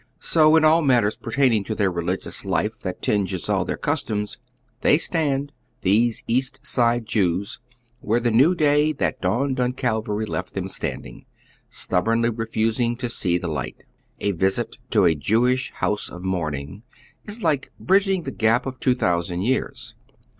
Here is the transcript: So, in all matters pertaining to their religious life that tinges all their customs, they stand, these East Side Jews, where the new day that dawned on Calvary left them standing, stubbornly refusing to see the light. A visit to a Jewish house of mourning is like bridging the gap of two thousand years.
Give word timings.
So, 0.17 0.55
in 0.55 0.65
all 0.65 0.81
matters 0.81 1.15
pertaining 1.15 1.63
to 1.65 1.75
their 1.75 1.91
religious 1.91 2.43
life 2.43 2.79
that 2.79 3.03
tinges 3.03 3.47
all 3.47 3.65
their 3.65 3.77
customs, 3.77 4.39
they 4.81 4.97
stand, 4.97 5.51
these 5.83 6.23
East 6.25 6.65
Side 6.65 7.05
Jews, 7.05 7.59
where 7.99 8.19
the 8.19 8.31
new 8.31 8.55
day 8.55 8.93
that 8.93 9.21
dawned 9.21 9.59
on 9.59 9.73
Calvary 9.73 10.25
left 10.25 10.55
them 10.55 10.67
standing, 10.69 11.25
stubbornly 11.69 12.31
refusing 12.31 12.95
to 12.97 13.09
see 13.09 13.37
the 13.37 13.47
light. 13.47 13.83
A 14.19 14.31
visit 14.31 14.79
to 14.89 15.05
a 15.05 15.13
Jewish 15.13 15.71
house 15.73 16.09
of 16.09 16.23
mourning 16.23 16.81
is 17.25 17.43
like 17.43 17.71
bridging 17.79 18.23
the 18.23 18.31
gap 18.31 18.65
of 18.65 18.79
two 18.79 18.95
thousand 18.95 19.43
years. 19.43 19.93